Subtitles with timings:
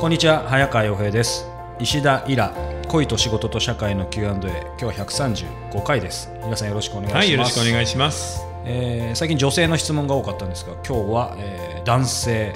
[0.00, 1.46] こんにちは早川洋平です。
[1.78, 2.54] 石田イラ
[2.88, 6.32] 恋と仕事と社会の Q&A 今日は135回です。
[6.42, 7.16] 皆さんよろしくお願いします。
[7.18, 8.42] はい、よろしくお願いします。
[8.64, 12.54] えー最近女性の質問が多かったんですが今日は、えー男性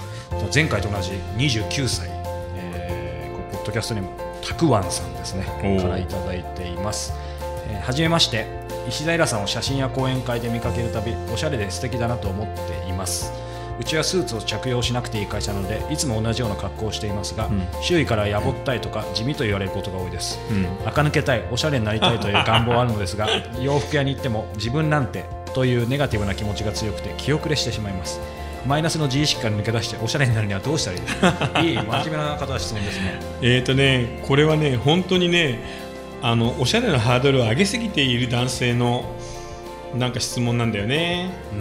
[0.55, 2.09] 前回と同じ29歳、
[2.57, 4.09] えーポッドキャストネーム
[4.43, 5.45] たくわんさんですね。
[5.45, 7.13] からいただいています、
[7.69, 8.47] えーはじめまして
[8.89, 13.31] 石平さんを写真や講演会で見かけるたびおしゃれで素敵だなと思っています
[13.81, 17.67] うちはスーツを着用しなくていい会社なのでいつも同じような格好をしていますが、ん。
[17.83, 20.39] 周囲からやぼったいとか地味と言われることが多いです。
[20.51, 23.29] うん、垢抜けたいおしゃれになりたいという願望はあるのですが
[23.61, 25.25] 洋服屋に行っても自分なんて
[25.55, 28.21] というネガティブな気持ちが強くて気遅れしてしまいます。
[28.67, 31.61] マイナスの自意識から抜け出しておしゃれになるにはどうしたらいいですか？
[31.61, 33.21] いい真面目な方の質問ですね。
[33.43, 35.59] えっ、とね、これはね、本当にね、
[36.23, 39.05] あのおしゃれなハードルを上げすぎている男性の
[39.95, 41.31] なんか質問なんだよね。
[41.53, 41.57] う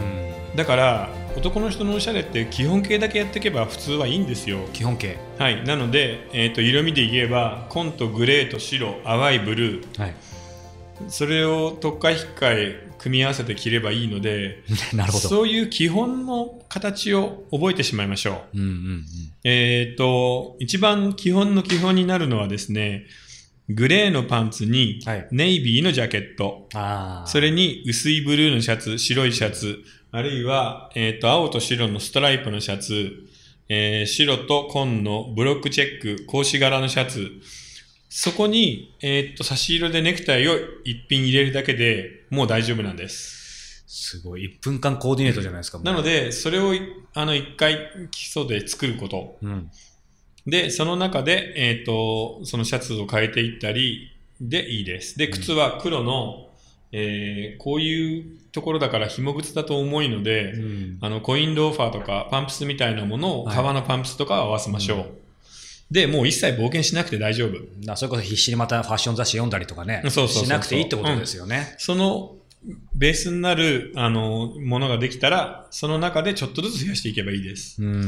[0.54, 0.56] ん。
[0.56, 4.60] だから男の人のおしゃれって基本形だけやっていけば普通はいいんですよ。
[4.72, 5.18] 基本形。
[5.40, 10.02] はい、なので、えー、と色味で言えば紺とグレーと白淡いブルー。
[10.02, 10.16] はい。
[11.08, 15.28] それを特化引っかえ組み合わせて着ればいいので なるほど。
[15.28, 18.58] そういう基本の形を覚えてしまいましょう。
[18.58, 19.06] うんうんうん。
[19.44, 23.06] えっ、と、一番基本の基本になるのはですね、
[23.70, 25.28] グレーのパンツにはい。
[25.32, 29.84] ネイビーのジャケット、ああそれに薄いブルーのシャツ、白いシャツ、
[30.16, 33.28] あるいは、えっ、と、青と白のストライプのシャツ、
[33.68, 37.32] えー白と紺のブロックチェック、格子柄のシャツ、
[38.10, 40.52] そこに、えっ、と、差し色でネクタイを
[40.84, 43.84] 一品入れるだけでもう大丈夫なんです。
[43.88, 44.60] すごい。
[44.62, 46.74] 1分間コーディネートじゃないですかなので、それを、
[47.16, 47.80] あの、一回
[48.12, 49.40] 基礎で作ること。
[49.42, 49.72] うん。
[50.46, 55.18] で、その中で、えっ、と、そのシャツを変えていったりでいいです。
[55.18, 56.53] で、靴は黒の、
[56.94, 65.06] えーこういうところだから紐靴だと重いので、うんあの、コインローファーとかパンプスみたいなものを、はい革のパンプスとか合わせましょう。
[65.92, 67.58] で、もう一切冒険しなくて大丈夫。
[67.86, 72.36] だそれこそ必死にまたファッション雑誌読んだりとかねそうそうしなくていいってことですよね、その
[72.96, 77.82] ベースになる、あの、ものができたら、その中でちょっとずつ増やしていけばいいです。
[77.82, 78.04] うんうんう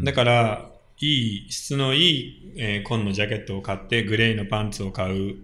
[0.00, 0.70] んだから、
[1.00, 5.36] いい、質のいい、えー紺のジャケットを買って、グレーのパンツを買う。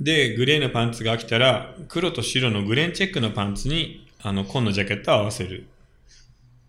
[0.00, 5.66] で、グレーのパンツが飽きたら、黒と白のグレーンチェックのパンツに、あの、紺のジャケットを合わせる。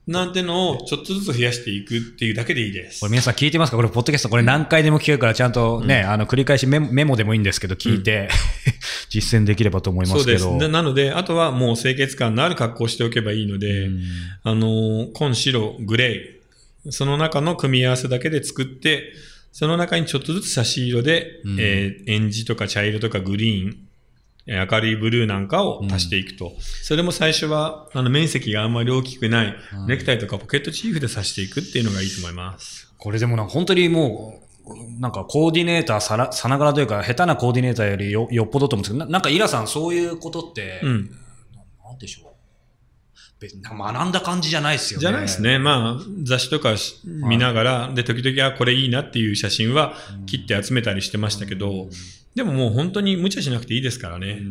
[0.07, 3.01] なんてのをちょっとずつ増やしていくっていうだけでいいです。
[3.01, 3.75] これ皆さん聞いてますか？
[3.75, 8.29] これ、ポッドキャスト、これ何回でも聞けるから、ちゃんとね、あの、繰り返しメモメモでもいいんですけど、聞いて、
[9.09, 10.47] 実践できればと思いまそうです。
[10.69, 14.01] なので、あとはもう清潔感のある格好をしておけばいいので、うん
[14.43, 19.11] あの、紺、白、グレー、その中の組み合わせだけで作って、
[19.59, 23.78] その中にちょっとずつ差し色で、うんえー、エンジとか茶色とかグリーン、
[24.45, 26.53] えー明るいブルーなんかを足していくと。
[26.84, 32.94] それも最初は、あの、面積があんまり大きくない、うんネクタイとかポケットチーフで刺していくっていうのがいいと思います。
[33.00, 41.09] これでもなんか本当にもう、なんかコーディネーターさらさながらというか、下手なコーディネーターよりよよっぽどと思うんですけど、ななんかイラさんそういうことって、うん。
[41.84, 42.36] なんでしょう？
[43.39, 45.01] 別に学んだ感じじゃないですよね。
[45.01, 45.41] じゃないです。
[45.41, 45.59] ね。
[45.59, 49.93] まあ、雑誌とかし見ながら、で、時々、あ、これいいなっていう写真は
[50.25, 51.87] 切って集めたりしてましたけど、
[52.33, 54.41] でももう本当に無茶しなくていいですからね。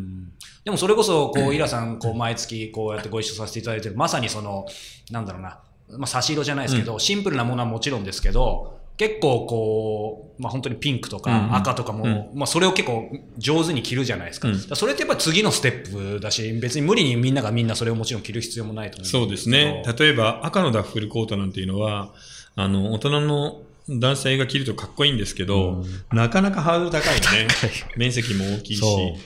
[0.65, 4.67] でもそれこそ、こう、イラさん、こう、毎月、こうやってご一緒させていただいてる、まさにその、
[5.11, 5.61] なんだろうな、
[5.91, 14.49] まあ、差し色じゃないですけど、シンプルなものはもちろんですけど、結構こう、まあ、本当にピンクとかん赤とかも、まあ、それを結構上手に着るじゃないですか。
[14.75, 19.83] それってやっぱり次のステップだし、別に無理にみんながみんなそれをもちろん着る必要もないと思そううんですね。
[19.99, 22.15] 例えば赤のダッフルコートなんていうのは、
[22.55, 27.49] あの、大人の男性が着るとかっこいいんですけど、なかなかハードル高いよね。
[27.97, 29.17] 面積も大きいしそ。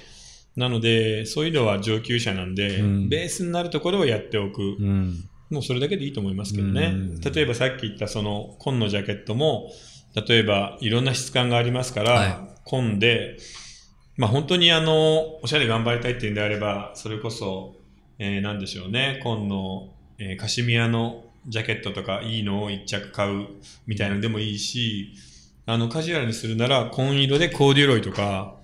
[0.56, 4.76] なので、そういうのは上級者なんで、うんベースになるところをやっておく。
[5.50, 5.56] うん。
[5.56, 6.92] もうそれだけでいいと思いますけどね。
[6.94, 9.70] うん例えばさっき言ったその紺のジャケットも、
[10.14, 13.36] 例えばいろんな質感がありますから、は紺で、
[14.16, 17.76] まあ本当にあの、おしゃれ頑張りたいっていうんであれば、それこそ、
[18.18, 23.46] えー、なんでしょうね、紺の、えーカシミヤのジャケットとかいいのを一着買う
[23.86, 25.14] みたいなのでもいいし、
[25.66, 28.59] あの、カジュアルにするなら紺色でコーデュロイとか、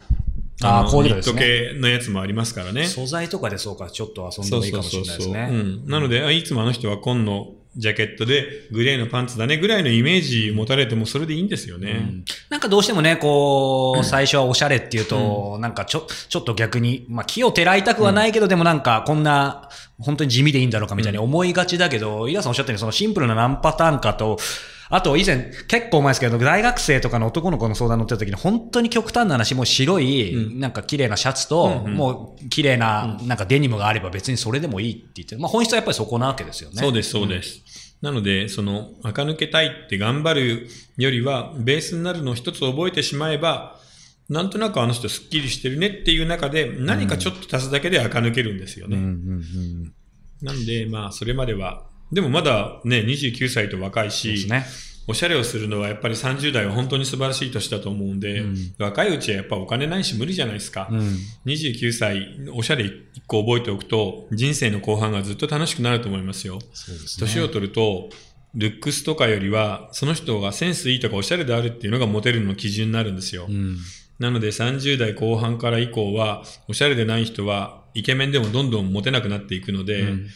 [0.63, 2.87] あーのコーデュロイですねニット系のやつもありますからね。
[2.87, 5.49] 素材とかでそうか、ちょっと遊んでもいいかもしれないですね。
[5.51, 5.87] うん。
[5.87, 11.91] なので、あいつもあの人は紺のジャケットでグレーのパンツだねぐらいのイメージ持たれてもそれでいいんですよね。
[11.91, 19.69] うんなんかどうしてもね、こう、最初はおしゃれっていうと、なんかちょ、ちょっと逆に、まあ気をてらいたくはないけど、でもなんかこんな、
[19.99, 24.39] 本当に地味でいいんだろうかみたいに思いがちだけど、イラさんおっしゃったようにそのシンプルな何パターンかと、
[24.89, 36.77] あと以前、結構前ですけど、大学生とかの男の子の相談乗ってた時に、本当に極端な話、もう白い、うんなんか綺麗なシャツと、うんうんもう綺麗な、なんかデニムがあれば別にそれでもいいって言って、まあ本質はやっぱりそこなわけですよね。
[36.77, 37.63] そうです、そうです。
[38.03, 43.81] なので、その、垢抜けたいって頑張るよりは、ベースになるのを一つ覚えてしまえば、
[44.29, 48.97] なんとなくあの人スッキリしてるねっていう中で、何かちょっと足すだけで垢抜けるんですよね。
[50.43, 54.65] なんで、まあ、それまでは、でもまだね、29歳と若いし、ね。
[55.09, 60.89] おしゃれをするのはやっぱり30代は本当に素晴らしい年だと思うんで、うん若いうちはやっぱお金ないし無理じゃないですか。
[60.91, 61.17] うん。
[61.47, 62.93] 29歳、おしゃれ1
[63.27, 66.59] 個覚えておくと、人生の後半がずっと楽しくなると思いますよ。
[67.21, 68.11] 年を取ると、
[68.55, 73.47] ルックスとかよりは、その人がセンスいいとかおしゃれであるっていうのがモテるの基準になるんですよ。
[73.49, 73.77] うん。
[74.19, 80.27] なので30代後半から以降は、おしゃれでない人は、イケメンでもどんどんモテなくなっていくので、うん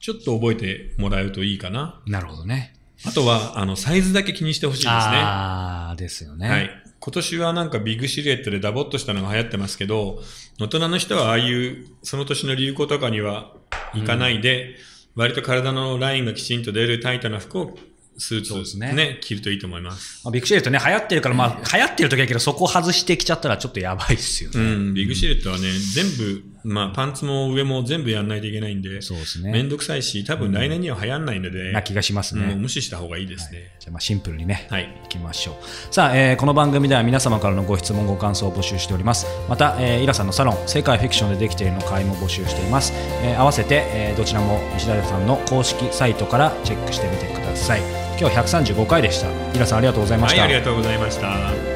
[0.00, 2.00] ちょっと覚えてもらうといいかな。
[2.06, 2.74] なるほどね。
[3.06, 4.92] あとは、あの、サイズだけ気にしてほしいですね。
[4.94, 6.48] ああ、ですよね。
[6.48, 6.70] はい。
[6.98, 10.22] 今年はなんかビッグシルエットでダボっとしたのが流行ってますけど、
[10.58, 13.52] 大人の人はああいう、その年の流行とかには
[13.94, 14.76] いかないで、
[15.16, 17.78] 割と体のラインがきちんと出るタイトな服を
[18.18, 20.20] スーツねね、着るといいと思います。
[20.24, 24.60] まあ、ビッグシルエットね、流行ってるから、まあ、流行ってる時だけど、そこ外してきちゃったらちょっとやばいっすよね。
[24.60, 29.62] うん、ビッグシルエットはね、全部、まあパンツも上も全部やんないといけないんで、そうですめんね。
[29.64, 32.54] どくさいし、多分来年には流行んないので、な気がしますうんもうね。
[32.56, 33.72] 無視した方がいいですね。
[33.78, 34.66] じゃあ、まあ、シンプルにね。
[34.70, 34.84] はい。
[35.04, 42.92] いきましょうさあ、えーこの番組では皆様からのご質問ご感想を募集しておりますまた、えーイラさんのサロン世界フィクションでできているの会も募集しています、
[43.24, 47.80] えー合わせて、えーどちらも石田さんの公式サイトからチェックしてみてください
[48.18, 51.69] 今日は135回でしたイラさんありがとうございまはい、した、ありがとうございました。